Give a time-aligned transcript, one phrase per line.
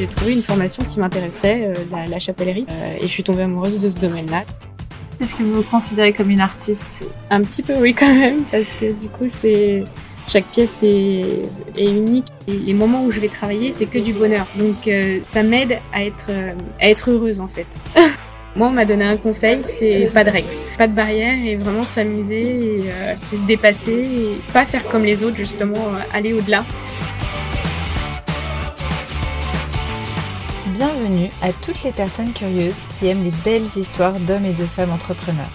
[0.00, 2.66] j'ai trouvé une formation qui m'intéressait, la, la, chapellerie,
[3.00, 4.44] et je suis tombée amoureuse de ce domaine-là.
[5.20, 7.06] Est-ce que vous vous considérez comme une artiste?
[7.30, 9.84] Un petit peu, oui, quand même, parce que du coup, c'est
[10.26, 11.42] chaque pièce est,
[11.76, 12.26] unique.
[12.48, 14.46] Et les moments où je vais travailler, c'est que du bonheur.
[14.56, 14.88] Donc,
[15.24, 16.30] ça m'aide à être,
[16.80, 17.66] à être heureuse, en fait.
[18.56, 21.84] Moi, on m'a donné un conseil, c'est pas de règles, pas de barrières et vraiment
[21.84, 26.64] s'amuser et, euh, se dépasser et pas faire comme les autres, justement, euh, aller au-delà.
[30.80, 34.92] Bienvenue à toutes les personnes curieuses qui aiment les belles histoires d'hommes et de femmes
[34.92, 35.50] entrepreneurs.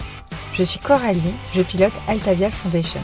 [0.52, 3.00] Je suis Coralie, je pilote Altavia Foundation.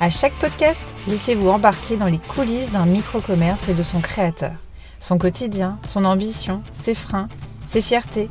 [0.00, 4.54] À chaque podcast, laissez-vous embarquer dans les coulisses d'un micro-commerce et de son créateur.
[4.98, 7.28] Son quotidien, son ambition, ses freins,
[7.68, 8.28] ses fiertés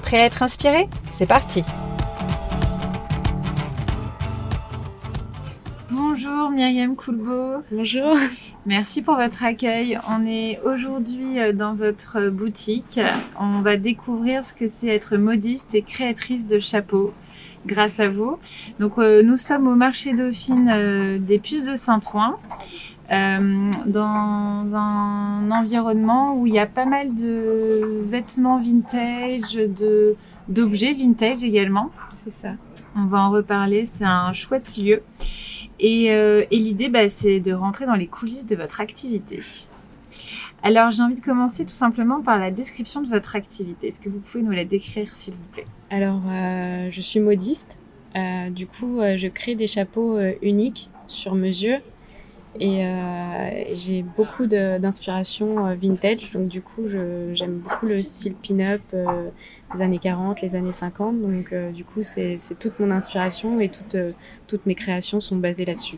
[0.00, 0.88] Prêt à être inspiré?
[1.10, 1.64] C'est parti
[5.90, 7.62] Bonjour Myriam Coulbeau.
[7.70, 8.16] Bonjour.
[8.64, 9.98] Merci pour votre accueil.
[10.08, 13.00] On est aujourd'hui euh, dans votre boutique.
[13.40, 17.12] On va découvrir ce que c'est être modiste et créatrice de chapeaux
[17.66, 18.38] grâce à vous.
[18.78, 22.36] Donc euh, nous sommes au marché Dauphine euh, des Puces de Saint-Ouen.
[23.10, 29.60] Dans un environnement où il y a pas mal de vêtements vintage,
[30.48, 31.90] d'objets vintage également.
[32.24, 32.52] C'est ça.
[32.96, 33.86] On va en reparler.
[33.86, 35.02] C'est un chouette lieu.
[35.80, 39.38] Et, euh, et l'idée, bah, c'est de rentrer dans les coulisses de votre activité.
[40.62, 43.88] Alors, j'ai envie de commencer tout simplement par la description de votre activité.
[43.88, 45.66] Est-ce que vous pouvez nous la décrire, s'il vous plaît?
[45.90, 47.78] Alors, euh, je suis modiste.
[48.14, 51.80] Euh, du coup, je crée des chapeaux uniques sur mesure
[52.60, 58.82] et euh, j'ai beaucoup d'inspiration euh, vintage, donc du coup j'aime beaucoup le style pin-up
[58.92, 59.30] euh,
[59.74, 61.20] des années 40, les années 50.
[61.20, 63.96] Donc du coup c'est toute mon inspiration et toutes,
[64.46, 65.96] toutes mes créations sont basées là-dessus.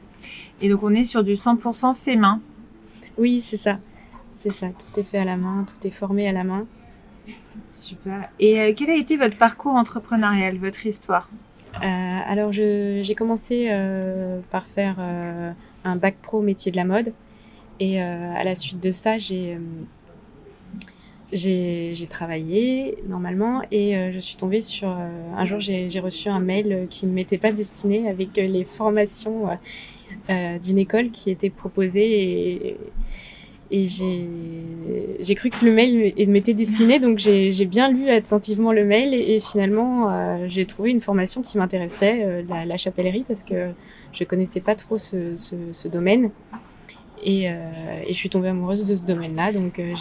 [0.61, 2.41] Et donc on est sur du 100% fait main
[3.19, 3.79] Oui c'est ça,
[4.33, 4.69] c'est ça.
[4.69, 6.67] Tout est fait à la main, tout est formé à la main.
[7.69, 8.29] Super.
[8.39, 11.29] Et euh, quel a été votre parcours entrepreneurial, votre histoire?
[11.81, 13.69] Alors j'ai commencé
[14.53, 14.97] par faire
[15.85, 17.13] un bac pro métier de la mode.
[17.81, 19.59] Et euh, à la suite de ça, j'ai euh,
[21.33, 26.87] j'ai travaillé normalement et euh, je suis tombée sur un jour j'ai reçu un mail
[26.89, 29.47] qui ne m'était pas destiné avec les formations
[30.29, 32.77] d'une école qui étaient proposées et,
[33.71, 39.15] et j'ai cru que le mail m'était destiné donc j'ai bien lu attentivement le mail
[39.15, 43.71] et, et finalement j'ai trouvé une formation qui m'intéressait la, la chapellerie parce que
[44.13, 46.31] je connaissais pas trop ce, ce, ce domaine.
[47.23, 47.53] Et, euh,
[48.07, 49.53] et, je suis tombée amoureuse de ce domaine-là.
[49.53, 49.95] Donc euh,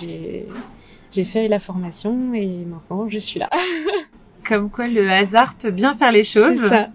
[1.12, 3.50] j'ai fait la formation et maintenant je suis là.
[4.48, 6.68] Comme quoi le hasard peut bien faire les choses.
[6.68, 6.90] Ça.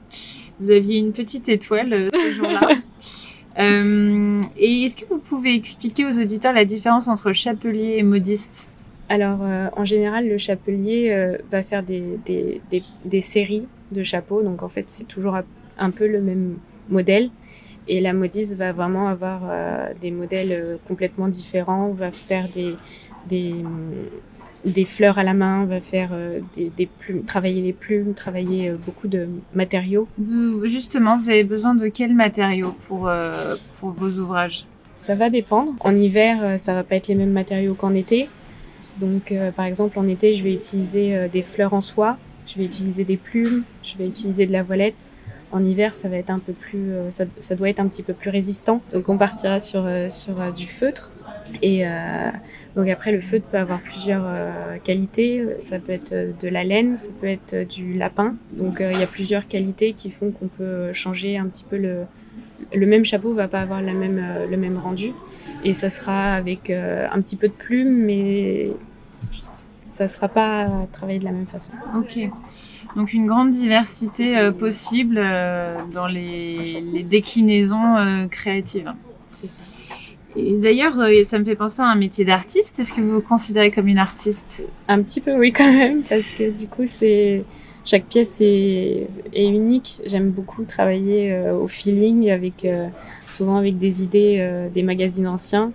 [0.61, 2.61] Vous aviez une petite étoile euh, ce jour-là.
[3.59, 8.73] euh, et est-ce que vous pouvez expliquer aux auditeurs la différence entre chapelier et modiste
[9.09, 14.03] Alors euh, en général, le chapelier euh, va faire des, des, des, des séries de
[14.03, 14.43] chapeaux.
[14.43, 15.37] Donc en fait, c'est toujours
[15.79, 16.59] un peu le même
[16.89, 17.31] modèle.
[17.89, 19.41] Et la modiste va vraiment avoir
[19.99, 22.75] des modèles complètement différents, va faire des,
[23.27, 23.55] des,
[24.65, 28.71] des fleurs à la main, va faire euh, des, des, plumes, travailler les plumes, travailler
[28.71, 30.09] euh, beaucoup de matériaux.
[30.19, 34.65] Vous, justement, vous avez besoin de quels matériaux pour, euh, pour vos ouvrages?
[34.95, 35.75] Ça va dépendre.
[35.81, 38.29] En hiver, ça va pas être les mêmes matériaux qu'en été.
[39.01, 42.19] Donc, par exemple, en été, je vais utiliser des fleurs en soie,
[42.49, 44.97] je vais utiliser des plumes, je vais utiliser de la voilette.
[45.53, 48.13] En hiver, ça va être un peu plus, ça, ça, doit être un petit peu
[48.13, 48.83] plus résistant.
[48.93, 51.13] Donc on partira sur sur du feutre.
[51.63, 52.31] Et euh,
[52.77, 55.45] donc après, le feutre peut avoir plusieurs euh, qualités.
[55.61, 58.35] Ça peut être de la laine, ça peut être du lapin.
[58.53, 62.05] Donc il y a plusieurs qualités qui font qu'on peut changer un petit peu le
[62.75, 65.13] le même chapeau va pas avoir la même le même rendu.
[65.65, 68.71] Et ça sera avec un petit peu de plume, mais
[69.99, 71.73] ça sera pas travaillé de la même façon.
[71.97, 72.19] Ok.
[72.97, 78.93] Donc une grande diversité euh, possible euh, dans les, les déclinaisons euh, créatives.
[79.29, 79.78] C'est ça.
[80.59, 80.95] D'ailleurs,
[81.25, 82.79] ça me fait penser à un métier d'artiste.
[82.79, 84.71] Est-ce que vous vous considérez comme une artiste?
[84.89, 87.45] Un petit peu, oui, quand même, parce que du coup, c'est
[87.85, 90.01] chaque pièce est, est unique.
[90.05, 92.89] J'aime beaucoup travailler euh, au feeling, avec euh,
[93.27, 95.73] souvent avec des idées euh, des magazines anciens.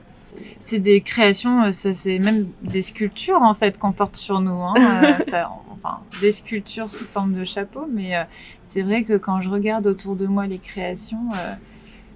[0.60, 4.62] C'est des créations, ça c'est même des sculptures en fait qu'on porte sur nous.
[4.64, 5.18] Hein.
[5.28, 5.52] ça,
[5.84, 8.24] enfin, des sculptures sous forme de chapeau, mais euh,
[8.64, 11.54] c'est vrai que quand je regarde autour de moi les créations, euh,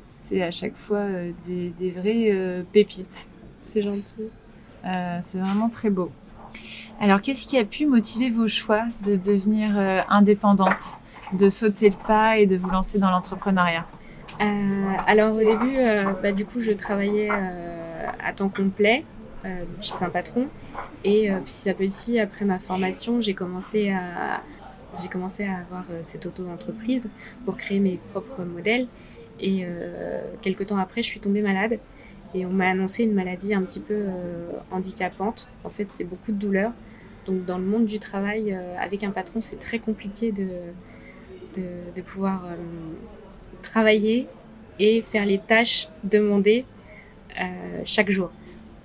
[0.08, 3.30] c'est à chaque fois euh, des, vraies pépites.
[3.62, 4.30] C'est gentil.
[4.84, 6.10] c'est vraiment très beau.
[7.00, 9.78] Alors, qu'est-ce qui a pu motiver vos choix de devenir
[10.10, 11.00] indépendante,
[11.34, 13.86] de sauter le pas et de vous lancer dans l'entrepreneuriat?
[14.40, 15.78] Alors au début,
[16.24, 19.04] bah, du coup, je travaillais à temps complet
[19.82, 20.48] chez un patron.
[21.04, 24.42] Et petit à petit, après ma formation, j'ai commencé à,
[25.02, 27.10] j'ai commencé à avoir cette auto-entreprise
[27.46, 28.88] pour créer mes propres modèles.
[29.40, 29.66] Et
[30.42, 31.80] quelques temps après, je suis tombée malade
[32.34, 34.06] et on m'a annoncé une maladie un petit peu
[34.72, 35.48] handicapante.
[35.64, 36.72] En fait, c'est beaucoup de douleur.
[37.28, 40.48] Donc dans le monde du travail, avec un patron, c'est très compliqué de,
[41.96, 42.56] de, pouvoir euh,
[43.62, 44.28] travailler
[44.80, 46.66] et faire les tâches demandées
[47.40, 47.44] euh,
[47.86, 48.32] chaque jour.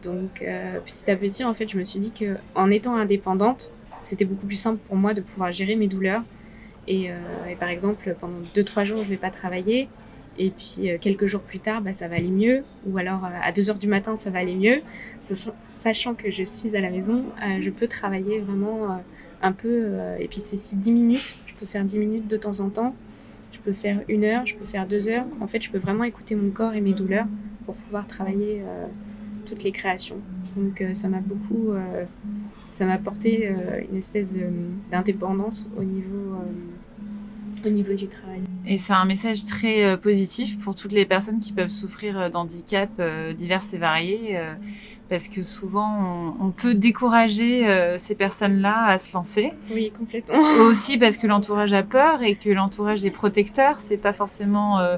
[0.03, 3.71] Donc euh, petit à petit, en fait, je me suis dit que en étant indépendante,
[4.01, 6.23] c'était beaucoup plus simple pour moi de pouvoir gérer mes douleurs.
[6.89, 7.11] Et,
[7.61, 9.89] par exemple, pendant 2-3 jours, je ne vais pas travailler.
[10.39, 12.65] Et puis quelques jours plus tard, bah, ça va aller mieux.
[12.87, 14.81] Ou alors à 2 heures du matin, ça va aller mieux.
[15.21, 17.25] Sachant que je suis à la maison,
[17.61, 19.03] je peux travailler vraiment
[19.43, 19.89] un peu.
[20.19, 22.93] et puis c'est 10 minutes peux faire 10 minutes de temps en temps,
[23.53, 25.27] je peux faire une heure, je peux faire deux heures.
[25.41, 27.27] En fait, je peux vraiment écouter mon corps et mes douleurs
[27.65, 28.87] pour pouvoir travailler euh,
[29.47, 30.17] toutes les créations.
[30.57, 32.05] Donc euh, ça m'a beaucoup, euh,
[32.69, 33.49] ça m'a apporté
[33.91, 34.37] une espèce
[34.91, 36.37] d'indépendance au niveau,
[37.65, 38.41] au niveau du travail.
[38.67, 43.01] Et c'est un message très positif pour toutes les personnes qui peuvent souffrir d'handicaps
[43.37, 44.39] divers et variés
[45.13, 49.53] parce que souvent on, peut décourager euh, ces personnes-là à se lancer.
[49.71, 50.39] Oui, complètement.
[50.67, 53.79] Aussi parce que l'entourage a peur et que l'entourage est protecteur.
[53.79, 54.97] C'est pas forcément euh,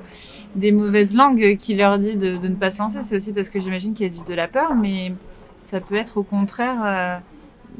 [0.55, 3.03] des mauvaises langues qui leur dit de, ne pas se lancer.
[3.03, 5.13] C'est aussi parce que j'imagine qu'il y a de la peur, mais
[5.59, 7.19] ça peut être au contraire euh,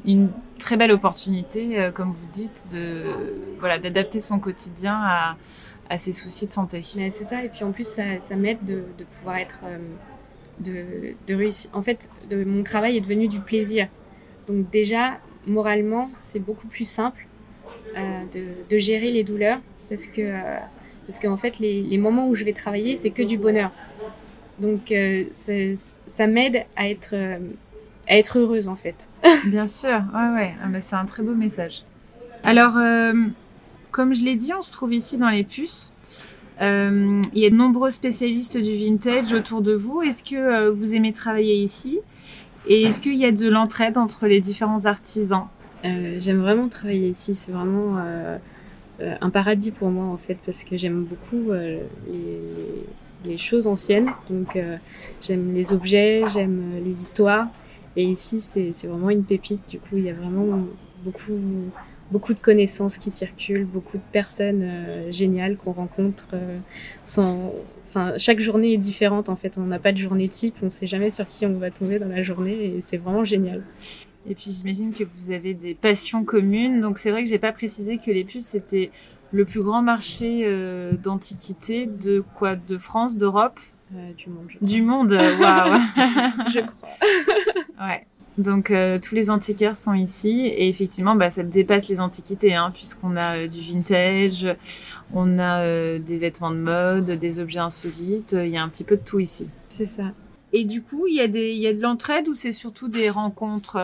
[0.05, 3.03] une très belle opportunité, comme vous dites, de
[3.59, 5.01] voilà d'adapter son quotidien
[5.89, 6.83] à, ses soucis de santé.
[6.83, 9.61] C'est ça, et puis en plus ça, m'aide de, pouvoir être
[10.61, 11.71] de, de réussir.
[11.75, 13.89] En fait, mon travail est devenu du plaisir.
[14.49, 17.27] Donc déjà, moralement, c'est beaucoup plus simple
[17.97, 18.25] euh,
[18.69, 20.59] de, gérer les douleurs parce que euh,
[21.07, 23.71] parce qu'en fait, les, moments où je vais travailler, c'est que du bonheur.
[24.59, 27.15] Donc euh, ça m'aide à être
[28.09, 29.09] à être heureuse en fait.
[29.47, 31.85] Bien sûr, ouais ouais, ah, c'est un très beau message.
[32.43, 32.77] Alors,
[33.91, 35.93] comme je l'ai dit, on se trouve ici dans les puces.
[36.61, 40.03] Euh, il y a de nombreux spécialistes du vintage autour de vous.
[40.03, 42.01] Est-ce que euh, vous aimez travailler ici?
[42.67, 45.47] Et est-ce qu'il y a de l'entraide entre les différents artisans?
[45.85, 47.35] Euh, J'aime vraiment travailler ici.
[47.35, 47.99] C'est vraiment
[48.99, 51.81] un paradis pour moi en fait parce que j'aime beaucoup les,
[53.27, 54.11] les, choses anciennes.
[54.31, 54.59] Donc
[55.21, 57.49] j'aime les objets, j'aime les histoires.
[57.97, 59.69] Et ici c'est vraiment une pépite.
[59.69, 60.67] Du coup il y a vraiment
[61.05, 61.33] beaucoup
[62.11, 66.27] beaucoup de connaissances qui circulent, beaucoup de personnes euh, géniales qu'on rencontre.
[66.35, 66.59] Euh,
[67.05, 67.53] sans...
[67.87, 69.59] enfin, chaque journée est différente en fait.
[69.59, 71.99] On n'a pas de journée type, on ne sait jamais sur qui on va tomber
[71.99, 73.63] dans la journée et c'est vraiment génial.
[74.29, 76.81] Et puis j'imagine que vous avez des passions communes.
[76.81, 78.91] Donc c'est vrai que j'ai pas précisé que les puces c'était
[79.33, 82.55] le plus grand marché euh, d'antiquité de quoi?
[82.55, 83.59] De France, d'Europe?
[84.17, 84.49] Du monde.
[84.61, 85.79] Du monde, waouh.
[86.49, 86.89] je crois.
[87.89, 88.07] ouais.
[88.37, 92.73] Donc euh, tous les antiquaires sont ici et effectivement bah, ça dépasse les antiquités hein,
[92.75, 94.49] puisqu'on a euh, du vintage,
[95.13, 98.83] on a euh, des vêtements de mode, des objets insolites, il y a un petit
[98.83, 99.51] peu de tout ici.
[99.69, 100.11] C'est ça.
[100.53, 102.89] Et du coup il y a des il y a de l'entraide ou c'est surtout
[102.89, 103.79] des rencontres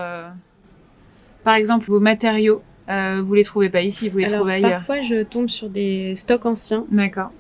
[1.45, 2.63] Par exemple vos matériaux,
[3.23, 6.47] vous les trouvez pas ici, vous les trouvez ailleurs Parfois je tombe sur des stocks
[6.47, 6.87] anciens.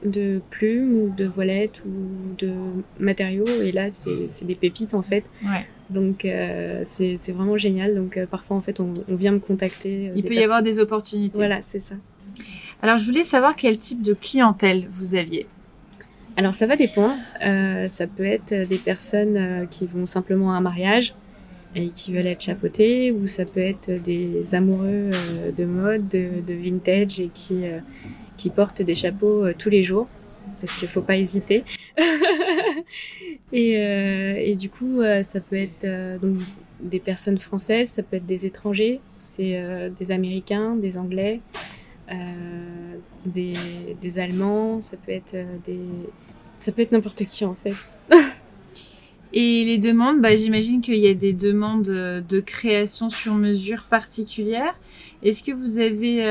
[0.05, 2.53] De plumes ou de voilettes ou de
[2.99, 5.25] matériaux et là c'est des pépites en fait.
[5.45, 5.67] Ouais.
[5.91, 7.95] Donc euh, c'est vraiment génial.
[7.95, 10.09] Donc euh, parfois en fait on, vient me contacter.
[10.09, 11.37] Euh, Il peut y avoir des opportunités.
[11.37, 11.97] Voilà, c'est ça.
[12.83, 15.47] Alors je voulais savoir quel type de clientèle vous aviez.
[16.37, 17.17] Alors ça va dépendre.
[17.89, 21.15] ça peut être des personnes qui vont simplement à un mariage
[21.75, 25.11] et qui veulent être chapeautées, ou ça peut être des amoureux
[25.57, 27.63] de mode, de, vintage et qui,
[28.37, 30.09] qui portent des chapeaux tous les jours
[30.61, 31.65] parce qu'il faut pas hésiter.
[33.53, 36.39] et, euh, et, du coup, euh, ça peut être euh, donc
[36.81, 39.63] des personnes françaises, ça peut être des étrangers, c'est
[39.99, 41.43] des Américains, des Anglais,
[43.27, 43.53] des,
[44.01, 45.37] des, Allemands, ça peut être
[45.67, 45.79] des,
[46.57, 47.75] ça peut être n'importe qui en fait.
[49.33, 54.75] Et les demandes, bah, j'imagine qu'il y a des demandes de création sur mesure particulières.
[55.23, 56.25] Est-ce que vous avez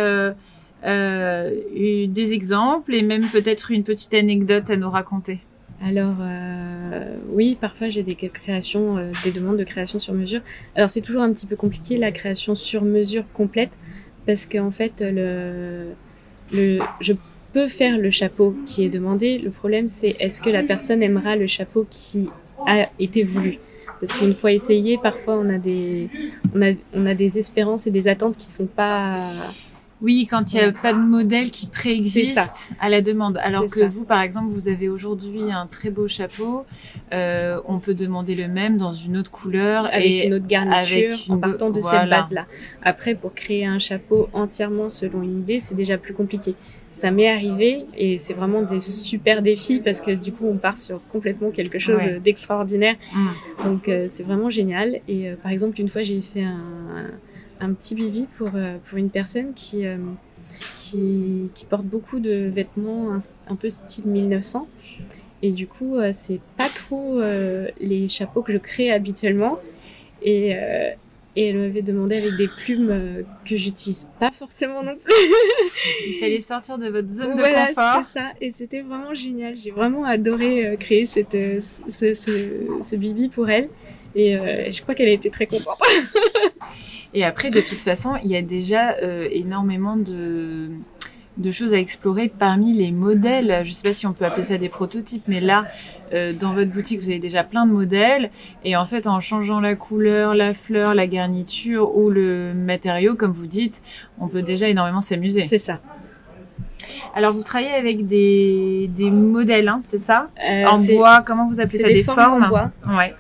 [0.86, 5.39] euh, des exemples et même peut-être une petite anecdote à nous raconter?
[5.82, 10.41] Alors euh, oui, parfois j'ai des créations, euh, des demandes de création sur mesure.
[10.75, 13.77] Alors c'est toujours un petit peu compliqué la création sur mesure complète
[14.25, 15.89] parce qu'en fait le,
[16.53, 17.13] le, je
[17.53, 19.38] peux faire le chapeau qui est demandé.
[19.38, 22.29] Le problème c'est est-ce que la personne aimera le chapeau qui
[22.66, 23.60] a été voulu.
[24.00, 26.10] Parce qu'une fois essayé, parfois on a des
[26.56, 29.54] on a, on a des espérances et des attentes qui sont pas
[30.01, 33.38] Oui, quand il n'y a pas de modèle qui préexiste à la demande.
[33.44, 33.88] Alors que ça.
[33.88, 36.65] vous, par exemple, vous avez aujourd'hui un très beau chapeau.
[37.13, 40.77] euh, on peut demander le même dans une autre couleur avec et une autre garniture
[40.77, 42.00] avec une en partant de voilà.
[42.01, 42.46] cette base-là.
[42.82, 46.56] Après, pour créer un chapeau entièrement selon une idée, c'est déjà plus compliqué.
[46.91, 50.77] Ça m'est arrivé et c'est vraiment des super défis parce que du coup, on part
[50.77, 52.20] sur complètement quelque chose Ouais.
[52.20, 52.96] d'extraordinaire.
[53.13, 53.27] Mm.
[53.65, 55.00] Donc, euh, c'est vraiment génial.
[55.08, 56.58] Et euh, par exemple, une fois, j'ai fait un,
[56.96, 57.06] un
[57.74, 59.98] petit bibi pour, euh, pour une personne qui, euh,
[60.78, 64.68] qui, qui porte beaucoup de vêtements un, un peu style 1900.
[65.42, 67.22] Et du coup, euh, c'est pas trop
[67.80, 69.58] les chapeaux que je crée habituellement.
[70.22, 70.51] Et,
[71.36, 75.13] et elle m'avait demandé avec des plumes que j'utilise pas forcément non plus.
[76.10, 78.04] Il fallait sortir de votre zone voilà, de confort.
[78.04, 78.32] c'est ça.
[78.42, 79.56] Et c'était vraiment génial.
[79.56, 83.70] J'ai vraiment adoré créer cette, ce, ce, ce bibi pour elle.
[84.16, 85.78] Et euh, je crois qu'elle a été très contente.
[87.13, 90.70] Et après, de toute façon, il y a déjà euh, énormément de,
[91.38, 93.62] de choses à explorer parmi les modèles.
[93.63, 95.66] Je sais pas si on peut appeler ça des prototypes, mais là,
[96.13, 98.30] euh, dans votre boutique, vous avez déjà plein de modèles.
[98.63, 103.32] Et en fait, en changeant la couleur, la fleur, la garniture ou le matériau, comme
[103.32, 103.82] vous dites,
[104.20, 105.48] on peut déjà énormément s'amuser.
[105.48, 105.80] C'est ça.
[107.16, 110.30] Alors, vous travaillez avec des, des modèles, hein, c'est ça?
[110.48, 112.72] Euh, En bois, comment vous appelez ça des Des formes formes, en bois.
[112.88, 113.13] Ouais.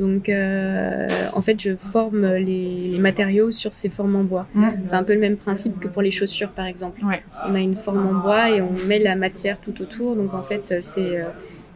[0.00, 4.46] Donc, euh, en fait, je forme les, les matériaux sur ces formes en bois.
[4.54, 4.68] Mm.
[4.84, 7.04] C'est un peu le même principe que pour les chaussures, par exemple.
[7.04, 7.22] Ouais.
[7.46, 10.16] On a une forme en bois et on met la matière tout autour.
[10.16, 11.24] Donc, en fait, c'est euh,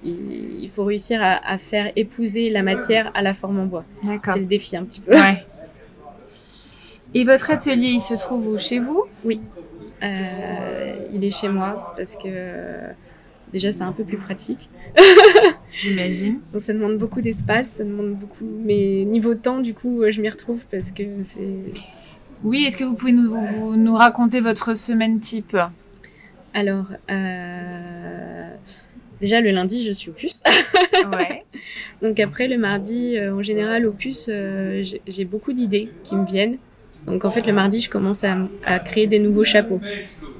[0.03, 3.85] il il faut réussir à, à faire épouser la matière à la forme en bois.
[4.25, 5.13] C'est le défi un petit peu.
[5.13, 5.45] Ouais.
[7.13, 8.59] Et votre atelier, il se trouve où?
[8.59, 9.05] Chez vous?
[10.03, 12.29] Euh, il est chez moi parce que
[13.53, 14.69] déjà c'est un peu plus pratique.
[15.75, 16.39] J'imagine.
[16.53, 18.47] Donc ça demande beaucoup d'espace, ça demande beaucoup.
[18.65, 21.41] Mais niveau temps, du coup, euh, je m'y retrouve parce que c'est.
[22.45, 25.57] Oui, est-ce que vous pouvez nous, vous- nous raconter votre semaine type
[26.53, 28.49] Alors, euh,
[29.21, 30.43] déjà le lundi, je suis au puce.
[31.13, 31.45] Ouais.
[32.03, 34.31] Donc après le mardi, euh, en général au puce,
[35.07, 36.57] j'ai beaucoup d'idées qui me viennent.
[37.07, 39.81] Donc en fait le mardi, je commence à, à créer des nouveaux chapeaux.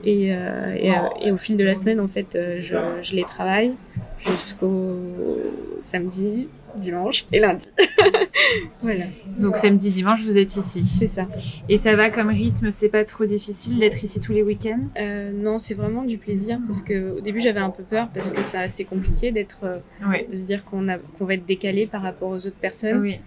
[0.05, 3.73] Et, euh, et, et au fil de la semaine, en fait, je, je les travaille
[4.19, 4.97] jusqu'au
[5.81, 7.69] samedi, dimanche et lundi.
[8.81, 9.05] voilà,
[9.39, 10.83] Donc samedi, dimanche, vous êtes ici.
[10.83, 11.27] c'est ça.
[11.69, 14.81] Et ça va comme rythme, c'est pas trop difficile d'être ici tous les week-ends?
[14.99, 18.31] Euh, non, c'est vraiment du plaisir parce que au début j'avais un peu peur parce
[18.31, 19.79] que c'est assez compliqué d'être, euh,
[20.09, 20.27] Oui.
[20.31, 20.83] de se dire qu'on
[21.21, 23.01] va être décalé par rapport aux autres personnes.
[23.01, 23.21] Oui,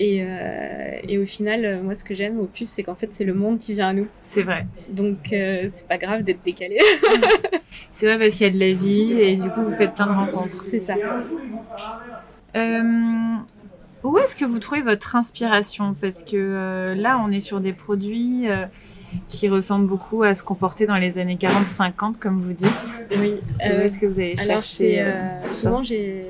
[0.00, 3.12] Et, euh, et au final, euh, moi, ce que j'aime au puce, c'est qu'en fait,
[3.12, 4.06] c'est le monde qui vient à nous.
[4.22, 4.66] c'est vrai.
[4.88, 6.78] Donc, euh, c'est pas grave d'être décalé.
[7.90, 10.06] C'est vrai parce qu'il y a de la vie et du coup, vous faites plein
[10.06, 10.62] de rencontres.
[10.66, 10.94] c'est ça.
[12.56, 12.82] Euh,
[14.02, 15.94] où est-ce que vous trouvez votre inspiration?
[15.98, 18.46] Parce que là, on est sur des produits
[19.28, 23.06] qui ressemblent beaucoup à ce qu'on portait dans les années 40-50, comme vous dites.
[23.18, 23.36] Oui.
[23.60, 26.26] Où est-ce que vous allez alors, chercher c'est, euh, souvent, j'ai,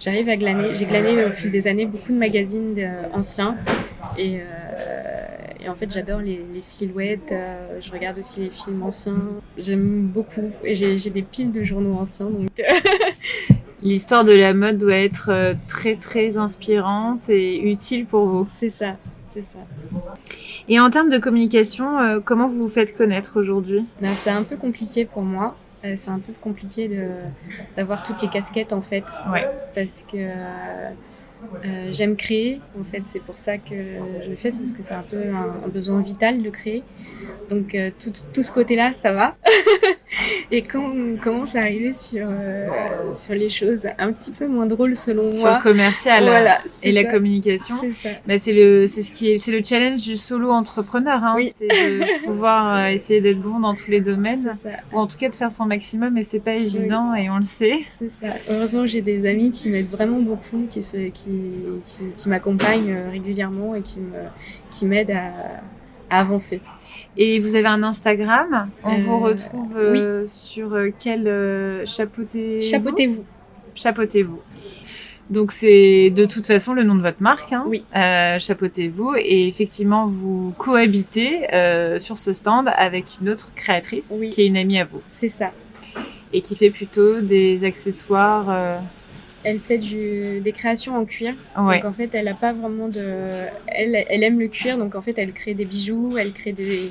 [0.00, 0.74] j'arrive à glaner.
[0.74, 3.56] J'ai glané au fil des années beaucoup de magazines euh, anciens.
[4.18, 4.42] Et, euh,
[5.64, 7.32] et en fait, j'adore les, les silhouettes.
[7.32, 9.22] euh, je regarde aussi les films anciens.
[9.58, 10.50] J'aime beaucoup.
[10.64, 12.26] Et j'ai, des piles de journaux anciens.
[12.26, 12.48] Donc,
[13.82, 18.46] L'histoire de la mode doit être très très inspirante et utile pour vous.
[18.48, 18.96] c'est ça.
[19.28, 19.58] C'est ça.
[20.68, 23.84] Et en termes de communication, euh, comment vous vous faites connaître aujourd'hui?
[24.00, 25.56] Ben, c'est un peu compliqué pour moi.
[25.84, 27.08] Euh, c'est un peu compliqué de,
[27.76, 29.04] d'avoir toutes les casquettes en fait.
[29.30, 29.48] Ouais.
[29.74, 30.16] Parce que
[31.64, 32.60] euh, j'aime créer.
[32.78, 33.74] En fait, c'est pour ça que
[34.24, 34.50] je le fais.
[34.50, 36.82] C'est parce que c'est un peu un, un besoin vital de créer.
[37.50, 39.36] Donc euh, tout, tout ce côté-là, ça va.
[40.50, 42.68] Et quand on commence à arriver sur, euh,
[43.12, 45.56] sur les choses un petit peu moins drôles selon Sur moi.
[45.58, 48.08] le commercial voilà, et la communication C'est ça.
[48.26, 51.52] bah, c'est le c'est ce qui est c'est le challenge du solo entrepreneur hein, Oui.
[51.54, 54.70] c'est de pouvoir essayer d'être bon dans tous les domaines ça.
[54.92, 57.42] ou en tout cas de faire son maximum et c'est pas évident et on le
[57.42, 58.28] sait C'est ça.
[58.50, 61.30] Heureusement, j'ai des amis qui m'aident vraiment beaucoup, qui, se, qui,
[61.84, 64.18] qui, qui m'accompagnent euh, régulièrement et qui me,
[64.70, 65.32] qui m'aident à,
[66.10, 66.60] à avancer.
[67.16, 71.24] et vous avez un Instagram on Euh, vous retrouve euh, sur quel
[71.86, 73.24] chapeauté Chapeautez-vous.
[73.74, 74.40] chapeautez-vous
[75.28, 77.82] donc c'est de toute façon le nom de votre marque, hein Oui.
[77.96, 84.30] Euh, chapeautez-vous et effectivement vous cohabitez euh, sur ce stand avec une autre créatrice Oui.
[84.30, 85.50] qui est une amie à vous C'est ça.
[86.32, 88.46] et qui fait plutôt des accessoires.
[88.48, 88.78] euh,
[89.48, 91.34] Elle fait du, des créations en cuir.
[91.56, 91.76] Ouais.
[91.76, 93.00] Donc en fait, elle a pas vraiment de.
[93.68, 96.90] Elle, elle aime le cuir, donc en fait, elle crée des bijoux, elle crée des,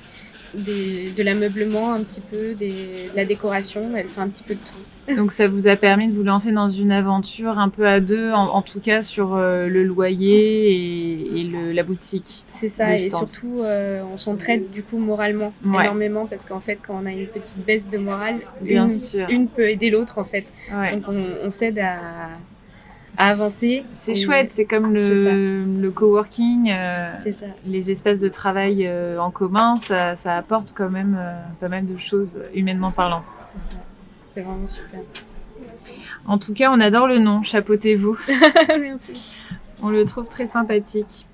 [0.54, 2.70] des, de l'ameublement un petit peu, des,
[3.12, 3.92] de la décoration.
[3.98, 4.86] Elle fait un petit peu de tout.
[5.16, 8.32] Donc ça vous a permis de vous lancer dans une aventure un peu à deux,
[8.32, 12.44] en, en tout cas sur euh, le loyer et, et le, la boutique.
[12.50, 15.84] C'est ça, et surtout euh, on s'entraide du coup moralement Ouais.
[15.84, 19.30] énormément parce qu'en fait quand on a une petite baisse de morale, Bien une, sûr.
[19.30, 20.46] une peut aider l'autre en fait.
[20.74, 20.96] Ouais.
[20.96, 21.98] Donc on, on s'aide à,
[23.18, 23.84] à avancer.
[23.94, 27.46] C'est Et chouette, c'est comme le, le coworking, euh, ça.
[27.68, 31.86] les espaces de travail euh, en commun, ça, ça apporte quand même euh, pas mal
[31.86, 33.22] de choses humainement parlant.
[33.54, 33.78] C'est ça.
[34.36, 35.00] C'est vraiment super.
[36.27, 38.20] En tout cas, on adore le nom, chapeautez-vous.
[38.68, 39.38] Merci.
[39.82, 41.25] On le trouve très sympathique.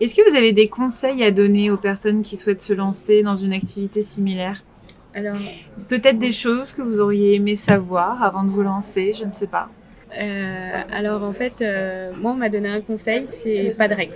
[0.00, 3.34] Est-ce que vous avez des conseils à donner aux personnes qui souhaitent se lancer dans
[3.34, 4.62] une activité similaire?
[5.12, 5.34] Alors,
[5.88, 9.48] Peut-être des choses que vous auriez aimé savoir avant de vous lancer, je ne sais
[9.48, 9.68] pas.
[10.16, 14.14] euh, alors en fait, euh, moi on m'a donné un conseil, c'est pas de règles.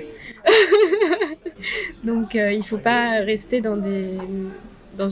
[2.04, 4.10] Donc euh, il faut pas rester dans des
[4.96, 5.08] dans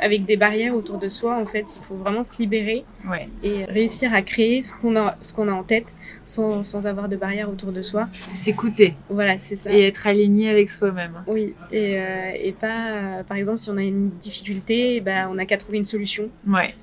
[0.00, 1.36] avec des barrières autour de soi.
[1.40, 5.16] En fait, il faut vraiment se libérer Ouais, et réussir à créer ce qu'on a
[5.22, 8.08] ce qu'on a en tête sans, sans avoir de barrières autour de soi.
[8.12, 9.72] s'écouter Voilà, c'est ça.
[9.72, 11.22] et être aligné avec soi-même.
[11.26, 15.34] Oui, et, euh, et pas, euh, par exemple, si on a une difficulté, ben, on
[15.34, 16.28] n'a qu'à trouver une solution.
[16.46, 16.74] Ouais,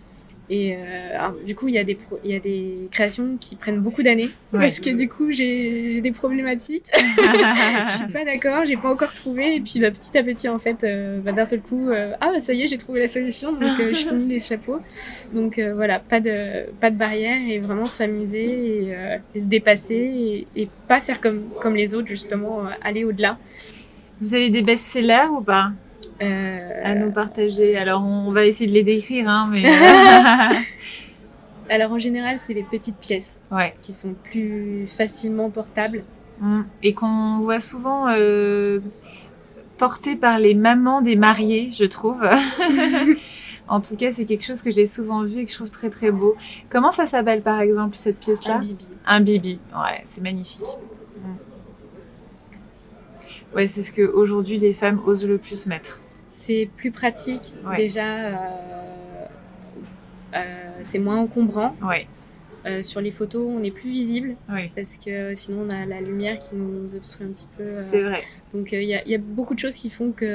[0.49, 3.35] Et euh, alors, du coup, il y, a des pro- il y a des créations
[3.39, 4.61] qui prennent beaucoup d'années Ouais.
[4.61, 6.85] parce que du coup, j'ai j'ai des problématiques.
[6.95, 9.55] Je suis pas d'accord, j'ai pas encore trouvé.
[9.55, 12.29] Et puis, bah, petit à petit, en fait, euh, bah, d'un seul coup, euh, ah,
[12.33, 13.51] bah, ça y est, j'ai trouvé la solution.
[13.51, 14.79] Donc, euh, je finis les chapeaux.
[15.33, 18.45] Donc, euh, voilà, pas de, pas de barrière et vraiment s'amuser
[18.85, 19.95] et, euh, et se dépasser
[20.55, 23.37] et, et pas faire comme, comme les autres, justement, aller au-delà.
[24.21, 25.71] Vous avez des best-sellers ou pas?
[26.21, 29.63] Euh, à nous partager Alors, on va essayer de les décrire, hein, mais...
[31.69, 33.73] Alors en général, c'est les petites pièces ouais.
[33.81, 36.03] qui sont plus facilement portables.
[36.39, 36.61] Mm.
[36.83, 38.79] Et qu'on voit souvent euh,
[39.77, 42.23] porté par les mamans des mariés, je trouve.
[43.67, 45.89] en tout cas, c'est quelque chose que j'ai souvent vu et que je trouve très
[45.89, 46.35] très beau.
[46.69, 48.87] Comment ça s'appelle par exemple cette Un pièce-là bibi.
[49.05, 49.61] Un bibi.
[49.73, 50.67] Ouais, c'est magnifique.
[51.17, 51.33] Mm.
[53.55, 56.01] Ouais, c'est ce que aujourd'hui les femmes osent le plus mettre.
[56.39, 57.53] C'est plus pratique.
[57.65, 57.75] Ouais.
[57.77, 58.35] Déjà, euh,
[60.35, 61.75] euh, c'est moins encombrant.
[61.81, 62.07] Ouais,
[62.65, 66.01] Euh, sur les photos, on est plus visible oui, parce que sinon on a la
[66.01, 67.63] lumière qui nous obstrue un petit peu.
[67.63, 67.77] euh.
[67.77, 68.21] c'est vrai.
[68.53, 70.25] Donc il y, a, y a beaucoup de choses qui font que,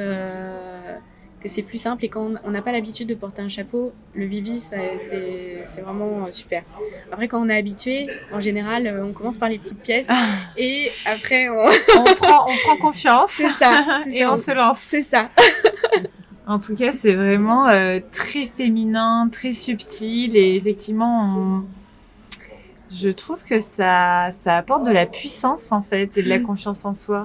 [1.42, 4.26] que c'est plus simple et quand on- n'a pas l'habitude de porter un chapeau, le
[4.26, 6.62] bibi c'est vraiment euh, super.
[7.10, 10.08] Après quand on est habitué, en général euh, on commence par les petites pièces
[10.56, 11.66] et après on...
[11.98, 13.30] on prend, on prend confiance.
[13.32, 14.32] c'est ça, Et ça.
[14.32, 14.78] on se lance.
[14.78, 15.28] C'est ça.
[16.46, 21.64] En tout cas, c'est vraiment euh, très féminin, très subtil et effectivement, on-
[22.90, 26.84] je trouve que ça, ça apporte de la puissance en fait et de la confiance
[26.84, 27.22] en soi.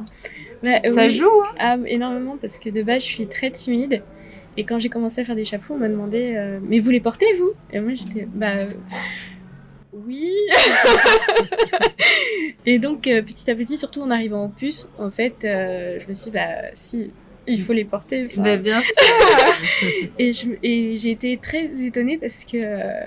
[0.64, 1.10] Bah, Ça oui.
[1.12, 1.26] joue.
[1.26, 4.02] Hein Ah, énormément parce que de base je suis très timide
[4.58, 7.00] et quand j'ai commencé à faire des chapeaux on m'a demandé euh, mais vous les
[7.00, 7.52] portez vous?
[7.72, 8.68] Et moi j'étais bah euh,
[9.94, 10.32] oui
[12.66, 16.14] et donc euh, petit à petit surtout en arrivant en puce en fait je me
[16.14, 17.12] suis dit, bah si
[17.50, 18.42] il faut les porter enfin.
[18.42, 20.10] Bah, bien sûr.
[20.20, 23.06] et j'ai été très étonnée parce que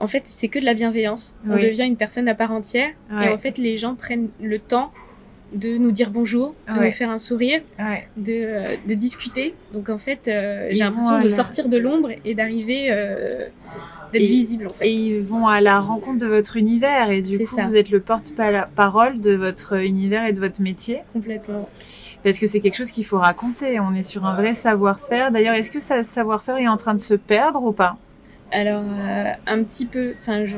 [0.00, 2.90] en fait c'est que de la bienveillance on devient une personne à part entière
[3.22, 4.92] et en fait les gens prennent le temps
[5.54, 6.86] de nous dire bonjour de Ouais.
[6.86, 8.08] nous faire un sourire ouais.
[8.16, 9.54] de, euh, de discuter.
[9.74, 13.46] Donc en fait, euh, j'ai l'impression de la- sortir de l'ombre et d'arriver, euh,
[14.12, 14.86] d'être visible en fait.
[14.86, 17.66] Et ils vont à la rencontre de votre univers et du coup, ça.
[17.66, 21.68] vous êtes le porte-parole de votre univers et de votre métier Complètement.
[22.22, 23.78] parce que c'est quelque chose qu'il faut raconter.
[23.80, 25.30] On est sur un vrai savoir-faire.
[25.32, 27.96] D'ailleurs, est-ce que ce savoir-faire est en train de se perdre ou pas?
[28.52, 30.56] Alors euh, un petit peu, enfin je,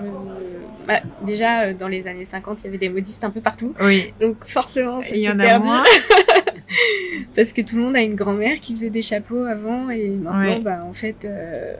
[0.86, 3.72] bah, déjà euh, dans les années 50, il y avait des modistes un peu partout,
[3.80, 4.12] Oui.
[4.20, 5.68] donc forcément ça Il y s'est en a perdu
[7.36, 10.58] parce que tout le monde a une grand-mère qui faisait des chapeaux avant et maintenant
[10.60, 11.74] bah en fait euh,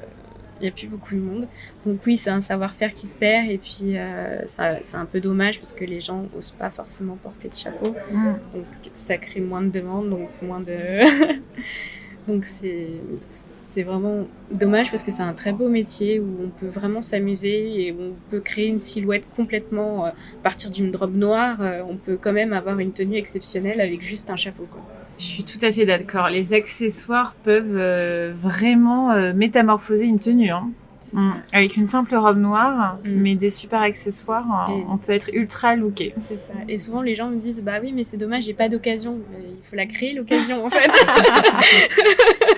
[0.61, 1.48] il n'y a plus beaucoup de monde.
[1.85, 5.20] Donc oui, c'est un savoir-faire qui se perd et puis euh, ça- c'est un peu
[5.20, 7.94] dommage parce que les gens osent pas forcément porter de chapeau.
[8.12, 8.24] Mm.
[8.55, 10.72] Donc ça crée moins de demandes, donc moins de...
[12.26, 17.00] donc c'est vraiment dommage parce que c'est un très beau métier où on peut vraiment
[17.00, 20.06] s'amuser et on peut créer une silhouette complètement...
[20.06, 20.10] euh,
[20.42, 24.30] partir d'une robe noire, euh, on peut quand même avoir une tenue exceptionnelle avec juste
[24.30, 24.66] un chapeau.
[24.70, 24.82] Quoi.
[25.18, 26.28] Je suis tout à fait d'accord.
[26.28, 30.50] Les accessoires peuvent euh, vraiment euh, métamorphoser une tenue.
[30.50, 30.70] Hein.
[31.12, 31.32] Mm.
[31.52, 33.08] Avec une simple robe noire, Mm.
[33.10, 36.12] mais des super accessoires, Et- on peut être ultra looké.
[36.16, 36.54] C'est ça.
[36.68, 39.18] Et souvent les gens me disent bah oui mais c'est dommage j'ai pas d'occasion.
[39.38, 40.90] Il faut la créer l'occasion en fait.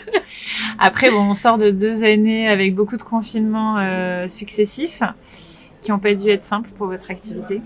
[0.78, 5.02] Après, bon, on sort de deux années avec beaucoup de confinements euh, successifs
[5.80, 7.60] qui n'ont pas dû être simples pour votre activité.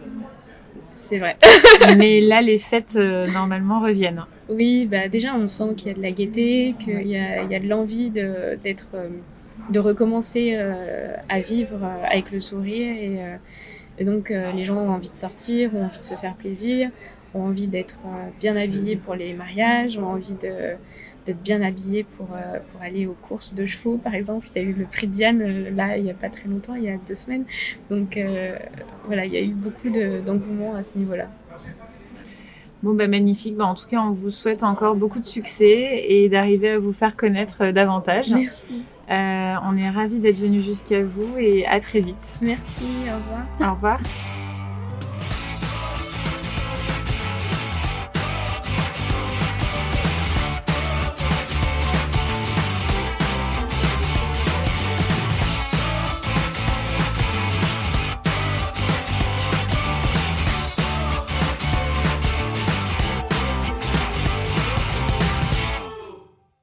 [0.93, 1.37] c'est vrai.
[1.97, 4.25] mais là, les fêtes, euh, normalement, reviennent.
[4.49, 7.51] Oui, bah déjà on sent qu'il y a de la gaieté, qu'il y a, il
[7.51, 9.09] y a de l'envie d'être, euh,
[9.71, 13.37] de recommencer euh, à vivre euh, avec le sourire et, euh,
[13.99, 16.89] et donc les gens ont envie de sortir, ont envie de se faire plaisir,
[17.35, 17.99] ont envie d'être
[18.41, 20.77] bien habillés pour les mariages, ont envie de,
[21.27, 24.47] d'être bien habillés pour, pour aller aux courses de chevaux par exemple.
[24.55, 26.77] Il y a eu le prix de Diane là il y a pas très longtemps,
[26.77, 27.45] il y a deux semaines.
[27.91, 28.19] Donc
[29.05, 31.29] voilà, il y a eu beaucoup de, d'engouement à ce niveau-là.
[32.83, 33.57] Bon, bah, magnifique.
[33.57, 36.95] Bah, en tout cas, on vous souhaite encore beaucoup de succès et d'arriver à vous
[36.95, 38.31] faire connaître davantage.
[38.31, 38.83] Merci.
[39.11, 42.39] Euh, on est ravis d'être venus jusqu'à vous et à très vite.
[42.43, 43.71] Merci, au revoir.
[43.71, 44.01] Au revoir.